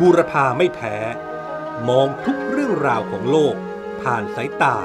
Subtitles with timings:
[0.00, 0.96] บูรพาไม่แพ้
[1.88, 3.54] มองทุกเรื่องราวของโลก
[4.02, 4.76] ผ่านสายตา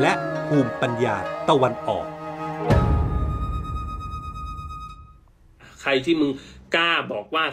[0.00, 0.12] และ
[0.46, 1.16] ภูมิปัญญา
[1.48, 2.06] ตะวันออก
[5.80, 6.30] ใครที่มึง
[6.76, 7.44] กล้าบอกว่า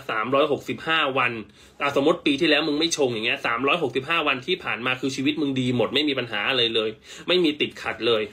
[0.55, 1.31] 365 วัน
[1.81, 3.39] อะสมมติปีที่แล้วมึงไม่ชงอย่างเงี้ย
[3.83, 6.89] 365 วันที่ผ่านมาคือชีวิตมึงดีหมดไม่มีปัญหาอะไรเลย
[7.27, 8.23] ไม่มีติดขัดเลย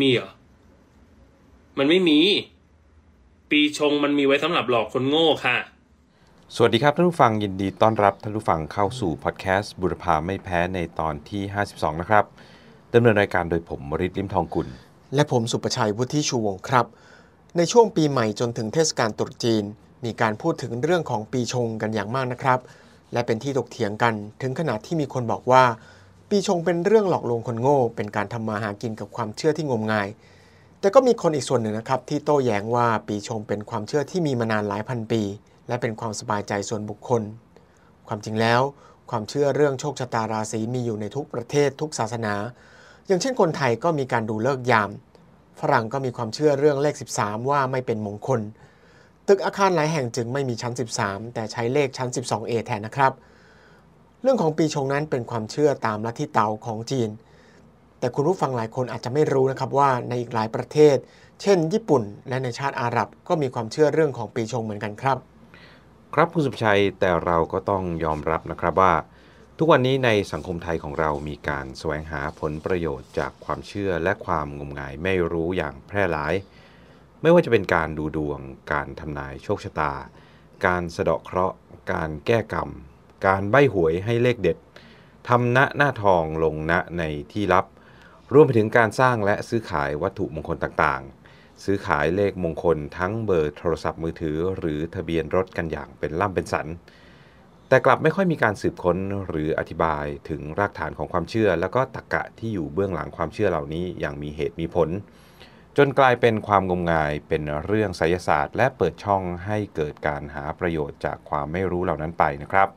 [0.00, 0.30] มีเหรอ
[1.78, 2.20] มันไม่มี
[3.50, 5.58] ปีชงมันมีไว้สำหรับหลอกคนโง่ค่ะ
[6.56, 12.24] สวัสดีครับท่านผู้ฟังยินดีต้อนรับท่านผู้ฟังเข้าสู่พอดแคสต์บุรพาไม่แพ้ในตอนที่ 52 นะครับ
[12.94, 14.68] ดำเนินรายการโดยผมมริดลิมทองกุล
[15.14, 16.86] และผมสุประชัยวุฒิชูวงครับ
[17.56, 19.64] ในช่วงปีใหม่จนถึงเทศกาลตรุษจีน
[20.04, 22.60] มีการพูดถึงเรื่องของปีชงกันอย่างมากนะครับ
[23.12, 25.64] และเป็นที่ถกเถียงกันถึงขนาดที่มีคนบอกว่า
[26.30, 30.08] ปีชงเป็นเรื่องหลอกลวงคนโง่ เป็นการทำมาหากินกับความเชื่อที่งมงาย
[30.80, 35.22] แต่ก็มีคนอีกส่วนหนึ่งนะครับที่โต้แย้งว่าปีชงเป็นความเชื่อที่มีมานานหลายพันปี
[35.68, 37.22] และเป็นความสบายใจส่วนบุคคล
[38.08, 38.60] ความจริงแล้ว
[39.10, 42.34] ความเชื่อเรื่องโชคชะตาราศีมีอยู่ในทุกประเทศทุกศาสนา
[43.06, 44.90] อย่างเช่นคนไทยก็มีการดูเลิกยาม
[45.60, 48.40] ฝรั่งก็มีความเชื่อเรื่องเลข 13 ว่าไม่เป็นมงคล
[49.28, 53.12] ตึกอาคารหลายแห่งจึงไม่มีชั้น 13 แต่ใช้เลขชั้น 12A แทนนะครับ
[54.22, 57.10] เรื่องของปีชงนั้นเป็นความเชื่อตามลัทธิเตาของจีน
[57.98, 60.96] แต่คุณผู้ฟังหลายคนอาจจะไม่รู้นะครับว่าในอีกหลายประเทศ
[61.42, 65.18] เช่น ญี่ปุ่น และในชาติอาหรับก็มีความเชื่อเรื่องของปีชงเหมือนกันครับ
[66.14, 68.94] ครับคุณสุภชัยแต่เราก็ต้องยอมรับนะครับว่า
[69.58, 76.34] ทุกวันนี้ในสังคมไทยของเรามีการแสวงหาผลประโยชน์จากความเชื่อและความงมงายไม่รู้อย่างแพร่หลาย
[77.22, 78.40] ไม่ว่าจะเป็นการดูดวง
[78.72, 79.92] การทำนายโชคชะตา
[80.66, 81.56] การสะเดาะเคราะห์
[81.92, 82.70] การแก้กรรม
[83.26, 84.56] การใบ้หวยให้เลขเด็ด
[85.28, 87.66] ทำณหน้าทองลงณในที่ลับ
[88.32, 91.19] รวมไปถึงการสร้างและซื้อขายวัตถุมงคลต่างๆ
[91.64, 96.66] ซื้อขายเลขมงคลทั้งเบอร์โทรศัพท์มือถือ หรือทะเบียนรถกันอย่างเป็นล่ำเป็นสัน
[97.68, 98.96] แต่กลับไม่ค่อยมีการสืบค้น
[99.28, 104.88] หรืออธิบายถึงรากฐานของความเชื่อ แล้วก็ตรรกะที่อยู่เบื้องหลังความเชื่อเหล่านี้อย่างมีเหตุมีผล
[105.76, 112.68] จนกลายเป็นความงมงายเป็นเรื่องไสยศาสตร์ และเปิดช่องให้เกิดการหาประโยชน์จากความไม่รู้เหล่านั้นไปนะครับ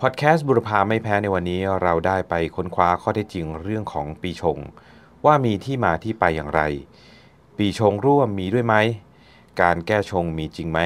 [0.00, 4.58] พอดแคสต์บุรพาไม่แพ้ในวันนี้เราได้ไปค้นคว้าข้อเท็จจริงเรื่องของปีชง
[5.24, 6.62] ว่ามีที่มาที่ไปอย่างไร
[7.58, 8.74] ปีชงร่วมมีด้วยไหม
[9.62, 10.80] การแก้ชงมีจริงไหม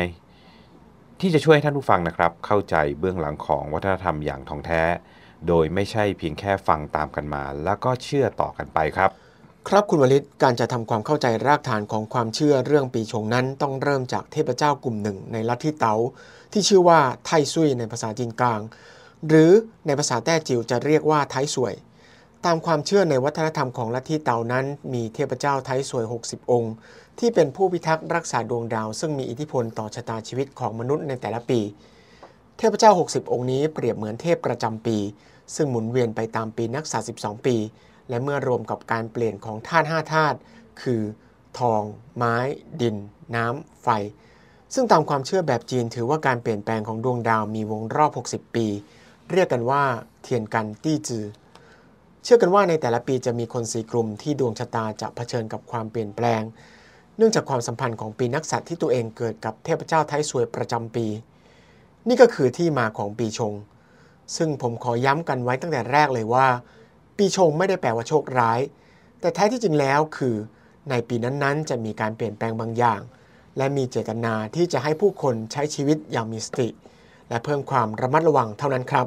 [1.20, 4.82] ที่จะช่วยท่านผู้ฟังนะครับ เข้าใจเบื้องหลังของวัฒนธรรมอย่างทองแท้
[5.48, 9.10] โดยไม่ใช่เพียงแค่ฟังตามกันมา แล้วก็เชื่อต่อกันไปครับ
[9.68, 15.94] ครับคุณวลิตการจะทำความเข้าใจรากฐานของความเชื่อเรื่องปีชงนั้น ต้องเริ่มจากเทพเจ้ากลุ่มหนึ่ง ในลัทธิเต๋า
[16.52, 18.60] ที่ชื่อว่าไทซุยในภาษาจีนกลาง
[19.28, 19.50] หรือ
[19.86, 21.74] ในภาษาแต้จิ๋วจะเรียกว่าไทสวย
[22.46, 24.64] ตามความเชื่อในวัฒนธรรมของลัทธิเต๋านั้น
[24.94, 26.74] มีเทพเจ้าไทยสวย 60 องค์
[27.18, 31.60] ที่เป็นผู้พิทักษ์รักษาดวงดาว ซึ่งมีอิทธิพลต่อชะตาชีวิตของมนุษย์ในแต่ละปี
[32.58, 34.98] เทพเจ้า 60 องค์นี้เปรียบเหมือนเทพประจำปี
[35.54, 37.56] ซึ่งหมุนเวียนไปตามปีนักษา12 ปี
[38.08, 40.38] และเมื่อรวมกับการเปลี่ยนของธาตุ5ธาตุ
[40.82, 41.02] คือ
[41.58, 41.82] ทอง
[42.16, 42.36] ไม้
[42.80, 42.96] ดิน
[43.36, 43.88] น้ำไฟ
[44.74, 48.66] ซึ่งตามความเชื่อแบบจีนถือว่าการเปลี่ยนแปลงของดวงดาวมีวงรอบ 60 ปี
[49.30, 49.82] เรียกกันว่า
[50.22, 51.24] เทียนกันตี้จือ
[52.24, 56.42] เชื่อกันว่าในแต่ละปีจะมีคนสี่กลุ่มที่ดวงชะตาจะเผชิญกับความเปลี่ยนแปลง
[57.16, 61.06] เนื่องจากความสัมพันธ์ของปีนักษัตริย์ที่ตัวเองเกิดกับเทพเจ้าไทยสวยประจำปี
[62.08, 63.52] นี่ก็คือที่มาของปีชง
[64.36, 66.46] ซึ่งผมขอย้ำกันไว้ตั้งแต่แรกเลยว่า
[67.16, 68.60] ปีชงไม่ได้แปลว่าโชคร้าย
[69.20, 70.36] แต่แท้ที่จริงแล้วคือ
[70.90, 73.00] ในปีนั้นๆ จะมีการเปลี่ยนแปลงบางอย่าง
[73.56, 76.68] และมีเจตนาที่จะให้ผู้คนใช้ชีวิตอย่างมีสติ
[77.28, 79.06] และเพิ่มความระมัดระวังเท่านั้นครับ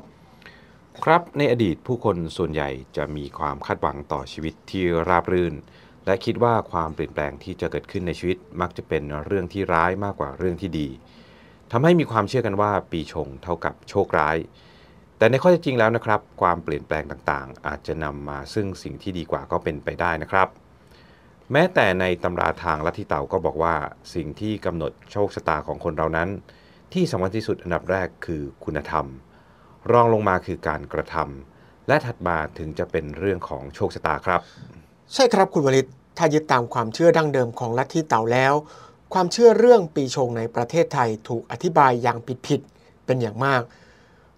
[1.01, 5.53] ครับในอดีตผู้คนส่วนใหญ่จะมีความคาดหวังต่อชีวิตที่ราบรื่น
[6.05, 10.87] และคิดว่าความเปลี่ยนแปลงที่จะเกิดขึ้นในชีวิตมักจะเป็นเรื่องที่ร้ายมากกว่าเรื่องที่ดี
[11.71, 14.37] ทำให้มีความเชื่อกันว่าปีชงเท่ากับโชคร้าย
[15.17, 20.47] แต่ในข้อเท็จจริงแล้วนะครับ ความเปลี่ยนแปลงต่างๆ อาจจะนำมาซึ่งสิ่งที่ดีกว่าก็เป็นไปได้นะครับ
[21.51, 23.75] แม้แต่ในตำราทางลัทธิเต๋าก็บอกว่า
[24.15, 26.29] สิ่งที่กำหนดโชคชะตาของคนเรานั้น
[26.93, 29.07] ที่สำคัญที่สุดอันดับแรกคือคุณธรรม
[29.91, 34.41] รองลงมาคือการกระทำและถัดมาถึงจะเป็นเรื่องของโชคชะตาครับ
[35.13, 38.53] ใช่ครับคุณวลิตถ้ายึดตามความเชื่อดั้งเดิมของลัทธิเต่าแล้ว
[39.13, 43.61] ความเชื่อเรื่องปีชงในประเทศไทยถูกอธิบายอย่างผิดๆเป็นอย่างมาก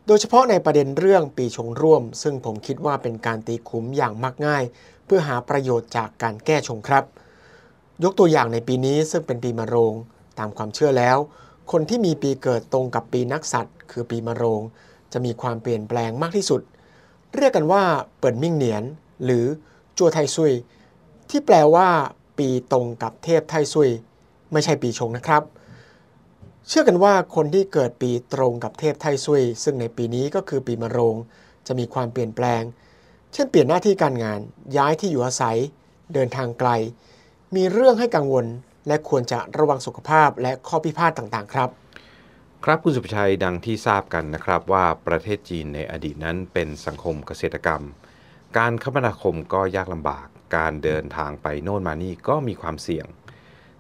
[0.08, 4.64] โดยเฉพาะในประเด็นเรื่องปีชงร่วม ซึ่งผมคิดว่าเป็นการตีขุมอย่างมักง่าย
[5.06, 7.04] เพื่อหาประโยชน์จากการแก้ชงครับ
[8.04, 9.94] ยกตัวอย่างในปีนี้ซึ่งเป็นปีมะโรง
[10.40, 11.18] ตามความเชื่อแล้ว
[11.72, 14.62] คนที่มีปีเกิดตรงกับปีนักษัตร์คือปีมะโรง
[15.16, 16.62] จะมีความเปลี่ยนแปลงมากที่สุด
[17.36, 17.84] เรียกกันว่า
[18.20, 18.84] เปิดมิ่งเหนียน
[19.24, 19.46] หรือ
[19.98, 20.54] จัวไทซุย
[21.30, 21.88] ที่แปลว่า
[22.38, 23.90] ปีตรงกับเทพไทซุย
[24.52, 25.44] ไม่ใช่ปีชงนะครับ
[26.68, 31.16] เชื่อกันว่าคนที่เกิดปีตรงกับเทพไทซุย ซึ่งในปีนี้ก็คือปีมะโรง
[31.68, 32.62] จะมีความเปลี่ยนแปลง
[33.34, 34.40] เช่นเปลี่ยนหน้าที่การงาน
[34.78, 35.58] ย้ายที่อยู่อาศัย
[36.14, 36.70] เดินทางไกล
[37.56, 38.46] มีเรื่องให้กังวล
[38.88, 41.70] และควรจะระวังสุขภาพและข้อพิพาทต่างๆ ครับ
[42.68, 47.84] ครับคุณสุภชัยดังที่ทราบกันนะครับว่าประเทศจีนในอดีตนั้นเป็นสังคมเกษตรกรรม
[48.58, 50.28] การคมนาคมก็ยากลำบาก
[50.58, 53.06] การเดินทางไปโน่นมานี่ก็มีความเสี่ยง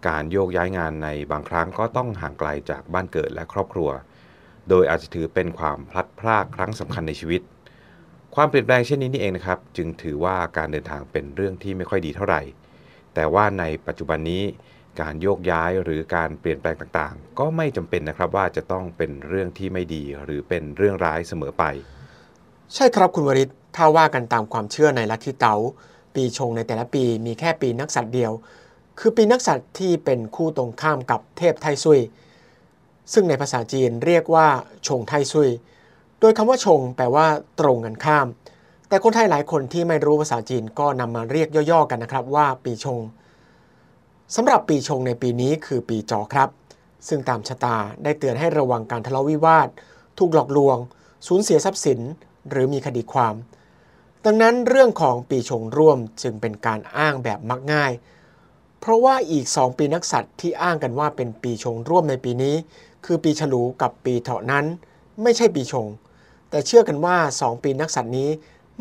[0.07, 3.89] การโยกย้ายงานในบางครั้งก็ต้องห่างไกลจากบ้านเกิดและครอบครัว
[4.69, 7.41] โดยอาจจะถือเป็นความพลัดพรากครั้งสำคัญในชีวิต
[8.35, 12.41] ความเปลี่ยนแปลงเช่นนี้นี่เองนะครับ จึงถือว่าการเดินทางเป็นเรื่องที่ไม่ค่อยดีเท่าไหร่
[13.13, 14.43] แต่ว่าในปัจจุบันนี้
[15.01, 21.63] การโยกย้ายหรือการเปลี่ยนแปลงต่างๆ ก็ไม่จำเป็นนะครับว่าจะต้องเป็นเรื่องที่ไม่ดีหรือเป็นเรื่องร้ายเสมอไป
[22.73, 25.55] ใช่ครับคุณวริศถ้าว่ากันตามความเชื่อในลัทธิเต๋า
[26.15, 28.31] ปีชงในแต่ละปีมีแค่ปีนักสัตว์เดียว
[28.99, 31.99] คือปีนักสัตว์ที่เป็นคู่ตรงข้ามกับเทพไทซุย
[33.13, 34.47] ซึ่งในภาษาจีนเรียกว่า
[34.87, 35.49] ชงไทซุย
[36.19, 37.27] โดยคำว่าชงแปลว่า
[37.59, 38.27] ตรงกันข้าม
[38.89, 42.99] แต่คนไทยหลายคนที่ไม่รู้ภาษาจีนก็นำมาเรียกย่อๆกันนะครับว่าปีชง
[44.33, 46.49] สำหรับปีชงในปีนี้คือปีจอครับ
[47.07, 49.67] ซึ่งตามชะตาได้เตือนให้ระวังการทะเลาะวิวาท
[50.17, 50.77] ถูกหลอกลวง
[51.27, 51.99] สูญเสียทรัพย์สิน
[52.49, 53.35] หรือมีคดีความ
[54.25, 57.91] ดังนั้นเรื่องของปีชงร่วมจึงเป็นการอ้างแบบมักง่าย
[58.79, 62.55] เพราะว่าอีก 2 ปีนักสัตว์ที่อ้างกันว่าเป็นปีชงร่วมในปีนี้
[63.05, 64.65] คือปีฉลูกับปีเถาะนั้น
[65.21, 65.87] ไม่ใช่ปีชง
[66.49, 68.29] แต่เชื่อกันว่า 2 ปีนักสัตว์นี้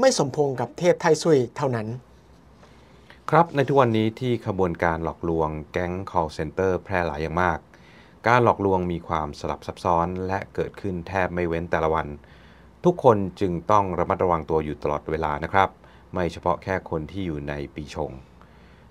[0.00, 1.88] ไม่สมพงกับเทพไทซุยเท่านั้น
[3.36, 7.58] ครับในทุกวันนี้ที่ขบวนการหลอกลวงแก๊ง call center แพร่หลายอย่างมาก
[8.26, 12.08] การหลอกลวงมีความสลับซับซ้อนและเกิดขึ้นแทบไม่เว้นแต่ละวัน
[12.84, 15.68] ทุกคนจึงต้องระมัดระวังตัวอยู่ตลอดเวลานะครับ
[16.14, 18.10] ไม่เฉพาะแค่คนที่อยู่ในปีชง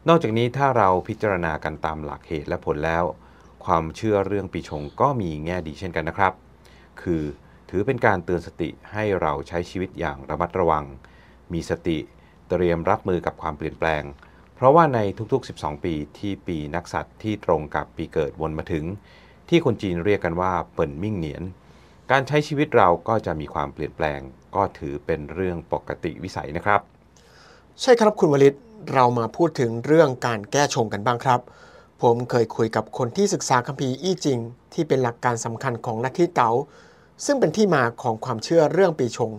[0.08, 3.04] นอกจากนี้ถ้าเราพิจารณากันตามหลักเหตุและผลแล้ว
[3.66, 6.34] ความเชื่อเรื่องปีชงก็มีแง่ดีเช่นกันนะครับ
[7.02, 7.24] คือ
[7.70, 10.86] ถือเป็นการเตือนสติให้เราใช้ชีวิตอย่างระมัดระวัง
[11.54, 11.98] มีสติ
[12.50, 14.04] เตรียมรับมือกับความเปลี่ยนแปลง
[14.64, 15.00] ราะว่าใน
[15.34, 18.86] ทุกๆ 12 ปีที่ปีนักสัตว์ที่ตรงกับปีเกิดวนมาถึง
[19.50, 21.44] ที่คนจีนเรียกกันว่าเปิ่นมิ่งเหนียน
[22.12, 24.20] การใช้ชีวิตเราก็จะมีความเปลี่ยนแปลง
[24.56, 26.82] ก็ถือเป็นเรื่องปกติวิสัยนะครับ
[27.82, 28.58] ใช่ครับคุณวลิต
[28.94, 31.40] เรามาพูดถึงเรื่องการแก้ชงกันบ้างครับ
[32.02, 34.40] ผมเคยคุยกับคนที่ศึกษาคัมภีร์อี้จิง
[34.74, 36.50] ที่เป็นหลักการสำคัญของลัทธิเต๋า
[37.26, 39.32] ซึ่งเป็นที่มาของความเชื่อเรื่องปีชง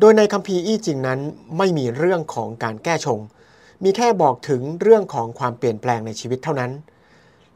[0.00, 1.20] โดยในคัมภีร์อี้จิงนั้น
[1.56, 3.20] ไม่มีเรื่องของการแก้ชง
[3.84, 6.72] มีแค่บอกถึงเรื่องของความเปลี่ยนแปลงในชีวิตเท่านั้น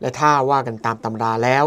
[0.00, 1.64] และถ้าว่ากันตามตำราแล้ว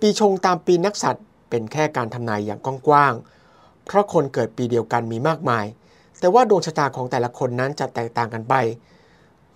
[0.00, 5.64] ปีชงตามปีนักสัตว์เป็นแค่การทำนายอย่างกว้างๆ เพราะคนเกิดปีเดียวกันมีมากมาย
[6.20, 8.54] แต่ว่าดวงชะตาของแต่ละคนนั้นจะแตกต่างกันไป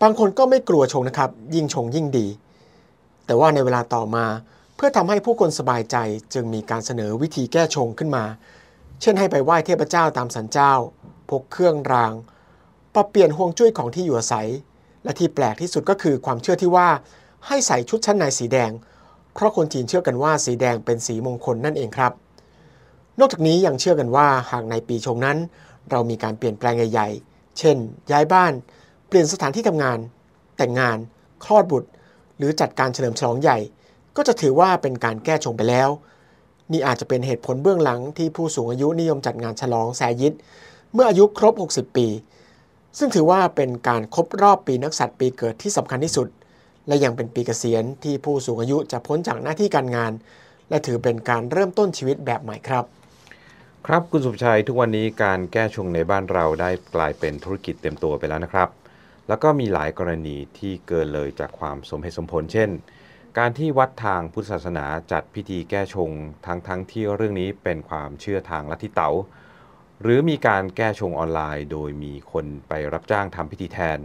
[0.02, 2.26] บางคนก็ไม่กลัวชงนะครับ ยิ่งชงยิ่งดี
[3.26, 4.26] แต่ว่าในเวลาต่อมา
[4.76, 5.96] เพื่อทำให้ผู้คนสบายใจ
[6.34, 8.24] จึงมีการเสนอวิธีแก้ชงขึ้นมา
[9.00, 10.72] เช่นให้ไปไหว้เทพเจ้าตามสันเจ้า
[11.30, 12.12] พกเครื่องราง
[12.94, 14.48] ปรับเปลี่ยนห่วงจุ้ยของที่อยู่อาศัย
[15.04, 16.88] และที่แปลกที่สุดก็คือความเชื่อที่ว่า
[17.46, 18.70] ให้ใส่ชุดชั้นในสีแดง
[19.34, 22.12] เพราะคนจีนเชื่อกันว่าสีแดงเป็นสีมงคลนั่นเองครับ
[23.18, 25.38] นอกจากนี้ยังเชื่อกันว่าหากในปีชงนั้น
[25.90, 27.76] เรามีการเปลี่ยนแปลงใหญ่ๆ เช่น
[28.10, 28.52] ย้ายบ้าน
[29.08, 29.98] เปลี่ยนสถานที่ทำงาน
[30.56, 30.98] แต่งงาน
[31.44, 31.88] คลอดบุตร
[32.38, 33.58] หรือจัดการเฉลิมฉลองใหญ่
[34.16, 35.88] ก็จะถือว่าเป็นการแก้ชงไปแล้ว
[36.72, 40.34] นี่อาจจะเป็นเหตุผลเบื้องหลังที่ผู้สูงอายุนิยมจัดงานฉลองแซยิด
[40.92, 42.06] เมื่ออายุครบ 60 ปี
[42.98, 46.28] ซึ่งถือว่าเป็นการครบรอบปีนักสัตว์ปีเกิดที่สำคัญที่สุด
[46.86, 50.12] และยังเป็นปีเกษียณที่ผู้สูงอายุจะพ้นจากหน้าที่การงาน
[50.70, 52.84] และถือเป็นการเริ่มต้นชีวิตแบบใหม่ครับ
[53.86, 58.68] ครับคุณสุภชัยทุกวันนี้การแก้ชงในบ้านเราได้กลายเป็นธุรกิจเต็มตัวไปแล้วนะครับ
[59.28, 62.70] แล้วก็มีหลายกรณีที่เกินเลยจากความสมเหตุสมผล เช่น
[63.38, 66.10] การที่วัดทางพุทธศาสนาจัดพิธีแก้ชง
[66.46, 69.10] ทั้งทั้งที่เรื่องนี้เป็นความเชื่อทางลัทธิเต๋า
[70.02, 73.98] หรือมีการแก้ชงออนไลน์ โดยมีคนไปรับจ้างทำพิธีแทน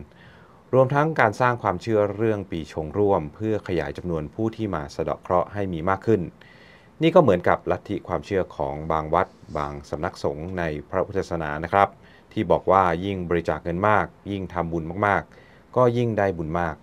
[0.73, 6.21] รวมทั้งการสร้างความเชื่อเรื่องปีชงร่วม เพื่อขยายจำนวนผู้ที่มาสะเดาะเคราะห์ให้มีมากขึ้น
[7.01, 11.89] นี่ก็เหมือนกับลัทธิความเชื่อของบางวัด บางสำนักสงฆ์ในพระพุทธศาสนานะครับ
[12.33, 16.75] ที่บอกว่ายิ่งบริจาคเงินมาก ยิ่งทำบุญมากๆ ก็ยิ่งได้บุญมาก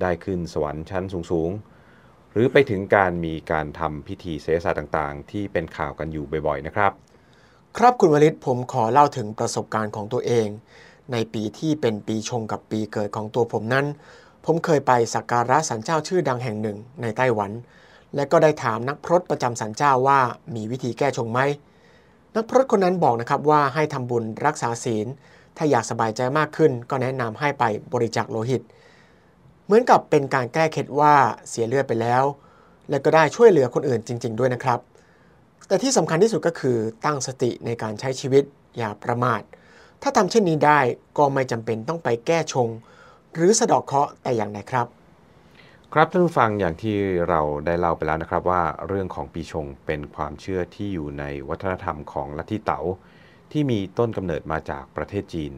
[0.00, 6.92] ได้ขึ้นสวรรค์ชั้นสูงๆหรือไปถึงการมีการทำพิธีเสศาสตร์ต่างๆ ที่เป็นข่าวกันอยู่บ่อยๆนะครับ
[7.82, 10.48] ครับคุณวลิตผมขอเล่าถึงประสบการณ์ของตัวเอง
[11.12, 13.86] ในปีที่เป็นปีชงกับปีเกิดของตัวผมนั้น
[14.44, 17.50] ผมเคยไปสักการะสันเจ้าชื่อดังแห่งหนึ่งในไต้หวัน
[18.14, 20.20] และก็ได้ถามนักพรตประจำสันเจ้าว่า
[20.54, 21.40] มีวิธีแก้ชงไหม
[22.36, 25.06] นักพรตคนนั้นบอกนะครับว่าให้ทำบุญรักษาศีล
[25.56, 28.62] ถ้าอยากสบายใจมากขึ้น ก็แนะนำให้ไปบริจาคโลหิต
[29.64, 31.14] เหมือนกับเป็นการแก้เคล็ดว่า
[31.48, 32.22] เสียเลือดไปแล้ว
[32.90, 34.80] และก็ได้ช่วยเหลือคนอื่นจริง ๆ ด้วยนะครับ
[35.68, 38.44] แต่ที่สำคัญที่สุดก็คือตั้งสติในการใช้ชีวิต
[38.78, 39.42] อย่าประมาท
[40.02, 40.80] ถ้าทำเช่นนี้ได้
[41.18, 42.68] ก็ไม่จำเป็นต้องไปแก้ชง
[43.34, 44.86] หรือสะดอกเคราะห์แต่อย่างใดครับ
[45.92, 46.96] ครับท่านผู้ฟังอย่างที่
[47.28, 52.80] เราได้เล่าไปแล้วนะครับว่าเรื่องของปีชงเป็นความเชื่อที่อยู่ในวัฒนธรรมของลัทธิเต๋า
[53.52, 55.52] ที่มีต้นกำเนิดมาจากประเทศจีน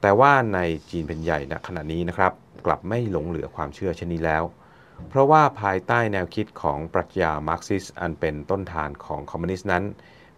[0.00, 0.58] แต่ว่าใน
[0.90, 2.32] จีนเป็นใหญ่ณขณะนี้นะครับ
[2.66, 4.42] กลับไม่หลงเหลือความเชื่อเช่นนี้แล้ว
[5.08, 9.84] เพราะว่าภายใต้แนวคิดของปรัชญามาร์กซิสอันเป็นต้นทานของคอมมิวนิสต์นั้น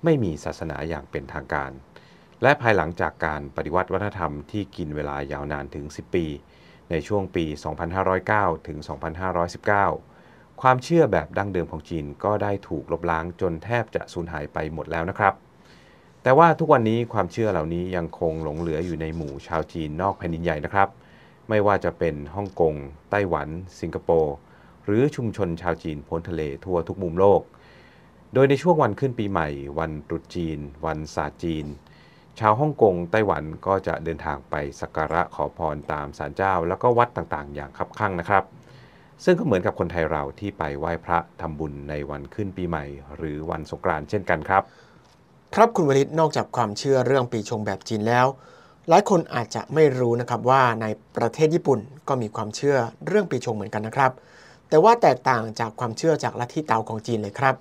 [0.04, 1.70] ไม่มีศาสนาอย่างเป็นทางการ
[2.42, 6.26] และภายหลังจากการปฏิวัติวัฒนธรรมที่กินเวลายาวนานถึง 10 ปี
[6.90, 7.44] ในช่วงปี
[8.06, 8.78] 2509 ถึง
[9.74, 15.34] 2519 ความเชื่อแบบดั้งเดิมของจีนก็ได้ถูกลบล้างจนแทบจะสูญหายไปหมดแล้วนะครับ
[16.22, 20.88] แต่ว่าทุกวันนี้ความเชื่อเหล่านี้ยังคงหลงเหลืออยู่ในหมู่ชาวจีนนอกแผ่นดินใหญ่นะครับ
[21.48, 22.74] ไม่ว่าจะเป็นฮ่องกง
[23.10, 23.48] ไต้หวัน
[23.80, 24.34] สิงคโปร์
[24.86, 27.42] หรือชุมชนชาวจีนพ้นทะเลทั่วทุกมุมโลก
[28.34, 31.66] โดยในช่วงวันขึ้นปีใหม่ วันตรุษจีน วันศาสตร์จีน
[32.38, 38.44] ชาวฮ่องกงไต้หวันก็จะเดินทางไปสักการะขอพรตามศาลเจ้า แล้วก็วัดต่างๆ อย่างคับคั่งนะครับ
[39.24, 42.84] ซึ่งก็เหมือนกับคนไทยเราที่ไปไหว้พระทำบุญในวันขึ้นปีใหม่
[43.16, 44.62] หรือวันสงกรานต์เช่นกันครับ
[45.54, 48.26] ครับคุณวริศนอกจากความเชื่อเรื่องปีชงแบบจีนแล้ว
[48.88, 51.78] หลายคนอาจจะไม่รู้นะครับว่าในประเทศญี่ปุ่น
[52.08, 52.76] ก็มีความเชื่อ
[53.06, 54.12] เรื่องปีชงเหมือนกันนะครับ
[54.68, 57.54] แต่ว่าแตกต่างจากความเชื่อจากลัทธิเตาของจีนเลยครับ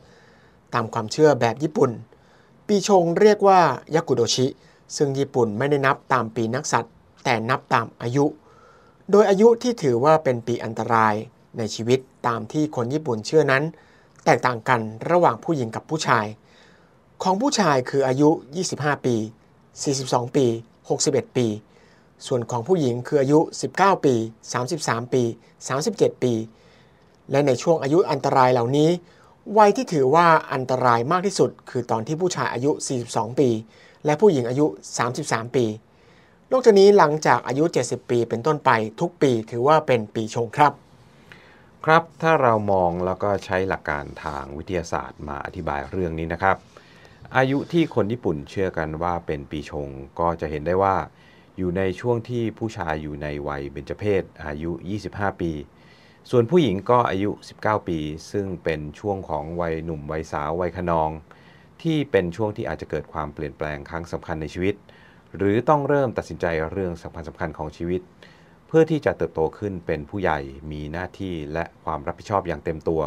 [0.74, 1.92] ตามความเชื่อแบบญี่ปุ่น
[2.68, 3.60] ปีชงเรียกว่า
[3.96, 4.48] ยากุโดชิ
[4.96, 6.94] ซึ่งญี่ปุ่นไม่ได้นับตามปีนักษัตริย์
[7.24, 8.26] แต่นับตามอายุ
[9.12, 11.16] โดยอายุที่ถือว่าเป็นปีอันตราย
[11.58, 13.64] ในชีวิตตามที่คนญี่ปุ่นเชื่อนั้น
[14.26, 14.82] แตกต่างกัน
[15.12, 16.26] ระหว่างผู้หญิงกับผู้ชาย
[17.24, 18.30] ของผู้ชายคืออายุ
[18.68, 19.16] 25 ปี
[19.76, 20.46] 42 ปี
[20.92, 21.48] 61 ปี
[22.28, 23.40] ส่วนของผู้หญิงคืออายุ
[23.74, 24.16] 19 ปี
[24.64, 25.24] 33 ปี
[25.72, 26.34] 37 ปี
[27.32, 28.89] และในช่วงอายุอันตรายเหล่านี้
[29.58, 32.72] วัยที่ถือว่าอันตรายมากที่สุด คือตอนที่ผู้ชายอายุ
[33.05, 33.50] 42 ปี
[34.05, 34.65] และผู้หญิงอายุ
[35.12, 35.65] 33 ปี
[36.51, 38.70] นอกจากนี้หลังจากอายุ 70 ปีเป็นต้นไป
[39.01, 40.74] ทุกปีถือว่าเป็นปีชงครับ
[41.86, 46.58] ครับถ้าเรามองแล้วก็ใช้หลักการทางวิทยาศาสตร์มาอธิบายเรื่องนี้นะครับ
[47.38, 49.88] อายุที่คนญี่ปุ่นเชื่อกันว่าเป็นปีชง
[50.20, 50.96] ก็จะเห็นได้ว่า
[51.58, 54.72] อยู่ในช่วงที่ผู้ชายอยู่ในวัยเบญจเพศอายุ
[55.05, 55.51] 25 ปี
[56.32, 57.29] ส่วนผู้หญิงก็อายุ
[57.60, 58.00] 19 ปี
[58.32, 61.10] ซึ่งเป็นช่วงของวัยหนุ่มวัยสาววัยขนอง
[61.82, 64.75] ที่เป็นช่วงที่อาจจะเกิดความเปลี่ยนแปลงครั้งสำคัญในชีวิต
[65.38, 68.01] หรือต้องเริ่มตัดสินใจเรื่องสำคัญสำคัญของชีวิต
[68.67, 70.39] เพื่อที่จะเติบโตขึ้นเป็นผู้ใหญ่
[70.72, 73.01] มีหน้าที่และความรับผิดชอบอย่างเต็มตัว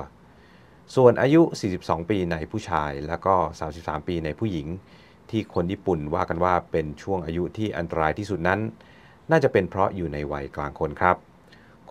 [0.96, 1.42] ส่วนอายุ
[1.76, 3.34] 42 ปีในผู้ชาย และก็
[3.72, 4.66] 33 ปีในผู้หญิง
[5.30, 8.60] ที่คนญี่ปุ่นว่ากันว่าเป็นช่วงอายุที่อันตรายที่สุดนั้น
[9.30, 11.27] น่าจะเป็นเพราะอยู่ในวัยกลางคนครับ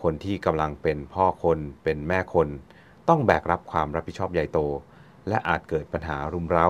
[0.02, 2.48] คนที่กำลังเป็นพ่อคนเป็นแม่คน
[3.10, 4.60] ต้องแบกรับความรับผิดชอบใหญ่โต
[5.28, 6.68] และอาจเกิดปัญหารุมเร้า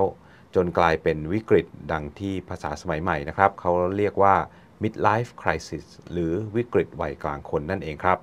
[0.55, 4.35] จนกลายเป็นวิกฤตดังที่ภาษาสมัยใหม่นะครับ เขาเรียกว่า
[4.83, 8.19] midlife crisis หรือวิกฤตวัยกลางคนนั่นเองครับ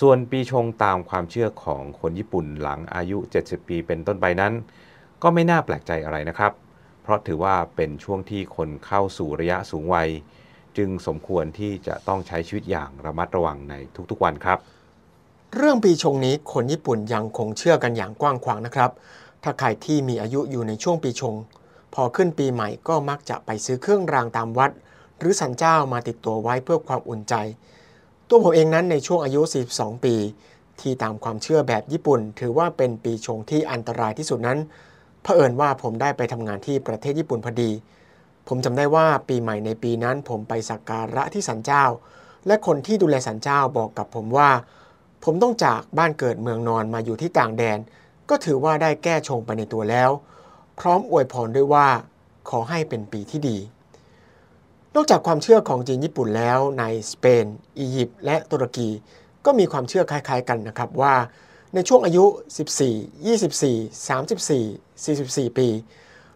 [0.00, 4.52] ส่วนปีชงตามความเชื่อของคนญี่ปุ่นหลังอายุ 70 ปีเป็นต้นไปนั้น
[5.22, 6.52] ก็ไม่น่าแปลกใจอะไรนะครับ
[7.02, 10.08] เพราะถือว่าเป็นช่วงที่คนเข้าสู่ระยะสูงวัย
[10.76, 13.74] จึงสมควรที่จะต้องใช้ชีวิตอย่างระมัดระวังใน
[14.10, 14.58] ทุกๆวันครับ
[15.56, 18.90] เรื่องปีชงนี้คนญี่ปุ่นยังคงเชื่อกันอย่างกว้างขวางนะครับ
[19.42, 21.34] ถ้าใครที่มีอายุอยู่ในช่วงปีชง
[21.94, 24.70] พอขึ้นปีใหม่ก็มักจะไปซื้อเครื่องรางตามวัด
[25.18, 27.34] หรือสันเจ้ามาติดตัวไว้เพื่อความอุ่นใจ
[28.28, 29.40] ตัวผมเองนั้นในช่วงอายุ
[29.72, 30.14] 42 ปี
[30.80, 34.58] ที่ตามความเชื่อแบบญี่ปุ่น ถือว่าเป็นปีชงที่อันตรายที่สุดนั้น
[35.22, 37.70] เผอิญว่าผมได้ไปทำงานที่ประเทศญี่ปุ่นพอดี
[38.48, 41.84] ผมจำได้ว่าปีใหม่ในปีนั้นผมไปสักการะที่สันเจ้า
[42.46, 44.50] และคนที่ดูแลสันเจ้าบอกกับผมว่า
[45.24, 47.78] ผมต้องจากบ้านเกิดเมืองนอนมาอยู่ที่ต่างแดน
[48.28, 50.10] ก็ถือว่าได้แก้ชงไปในตัวแล้ว
[50.80, 51.88] พร้อมอวยพรด้วยว่า
[52.50, 53.58] ขอให้เป็นปีที่ดี
[54.94, 57.44] นอกจากความเชื่อของจีนญี่ปุ่นแล้วในสเปน
[57.78, 58.88] อียิปต์และตุรกี
[59.44, 61.14] ก็มีความเชื่อคล้าย ๆ กันนะครับว่า
[61.74, 62.24] ในช่วงอายุ
[62.76, 65.68] 14 24 34 44 ปี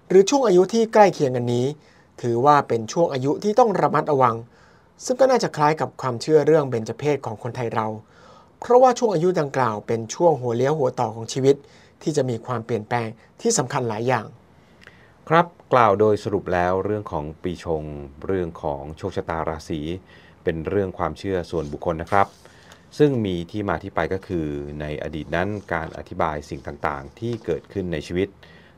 [0.08, 1.66] หรือช่วงอายุที่ใกล้เคียงกันนี้
[2.22, 4.36] ถือว่าเป็นช่วงอายุที่ต้องระมัดระวัง
[5.04, 7.86] ซึ่งก็น่าจะคล้ายกับความเชื่อเรื่องเบญจเพศของคนไทยเรา
[8.60, 11.56] เพราะว่าช่วงอายุดังกล่าวเป็นช่วงหัวเลี้ยวหัวต่อของชีวิต
[12.02, 13.08] ที่จะมีความเปลี่ยนแปลง
[13.40, 14.26] ที่สำคัญหลายอย่าง
[15.28, 17.84] ครับกล่าวโดยสรุปแล้วเรื่องของปีชง
[18.26, 19.80] เรื่องของโชคชะตาราศี
[20.44, 22.26] เป็นเรื่องความเชื่อส่วนบุคคลนะครับ
[22.98, 24.46] ซึ่งมีที่มาที่ไปก็คือ
[24.80, 28.28] ในอดีตนั้นการอธิบายสิ่งต่างๆ ที่เกิดขึ้นในชีวิต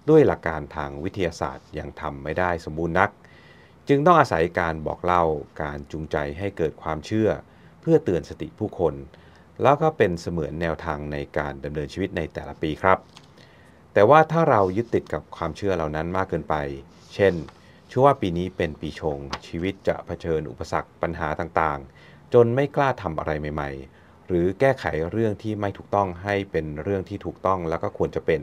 [0.09, 3.11] ด้วยหลักการทางวิทยาศาสตร์ยังทำไม่ได้สมบูรณ์นัก
[3.89, 5.25] จึงต้องอาศัยการบอกเล่า
[5.63, 7.29] การจูงใจให้เกิดความเชื่อ
[7.81, 8.95] เพื่อเตือนสติผู้คน
[9.63, 12.99] แล้วก็เป็นเสมือนแนวทางในการดำเนินชีวิตในแต่ละปีครับ
[13.93, 16.55] แต่ว่าถ้าเรายึดติดกับความเชื่อเหล่านั้นมากเกินไป
[17.15, 17.35] เช่น
[17.89, 28.41] เชื่อว่าปีนี้เป็นปีชง ชีวิตจะเผชิญอุปสรรคปัญหาต่างๆ จนไม่กล้าทำอะไรใหม่ ๆ หรือแก้ไขเรื่องที่ไม่ถูกต้องให้เป็นเรื่องที่ถูกต้องแล้วก็ควรจะเป็น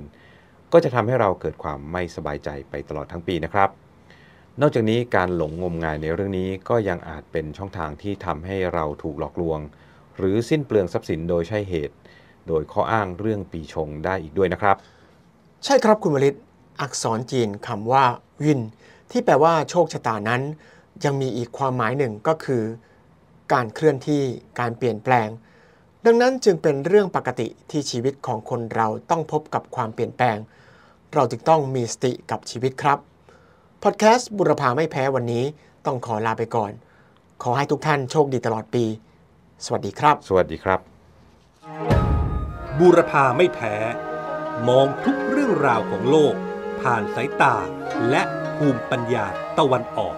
[0.73, 3.69] ก็จะทำให้เราเกิดความไม่สบายใจไปตลอดทั้งปีนะครับ
[4.61, 9.59] นอกจากนี้การหลงงมงายในเรื่องนี้ก็ยังอาจเป็นช่องทางที่ทำให้เราถูกหลอกลวง
[10.17, 11.95] หรือสิ้นเปลืองทรัพย์สินโดยใช่เหตุ
[12.47, 14.75] โดยข้ออ้างเรื่องปีชงได้อีกด้วยนะครับ
[15.65, 16.35] ใช่ครับคุณวริศ
[16.81, 18.03] อักษรจีนคำว่า
[18.43, 18.61] วิน
[19.11, 20.41] ที่แปลว่าโชคชะตานั้น
[21.05, 22.63] ยังมีอีกความหมายหนึ่งก็คือ
[23.53, 24.23] การเคลื่อนที่
[24.59, 25.27] การเปลี่ยนแปลง
[26.05, 30.37] ดังนั้นจึงเป็นเรื่องปกติที่ชีวิตของคนเราต้องพบกับความเปลี่ยนแปลง
[31.13, 32.99] เราจึงต้องมีสติกับชีวิตครับ
[33.83, 35.45] พอดแคสต์บุรพาไม่แพ้วันนี้
[35.85, 36.71] ต้องขอลาไปก่อน
[37.43, 38.85] ขอให้ทุกท่านโชคดีตลอดปี
[39.65, 40.79] สวัสดีครับ สวัสดีครับ
[42.79, 43.75] บูรพาไม่แพ้
[44.67, 46.33] มองทุกเรื่องราวของโลก
[46.81, 47.55] ผ่านสายตา
[48.09, 48.21] และ
[48.57, 49.25] ภูมิปัญญา
[49.57, 50.15] ตะวันออก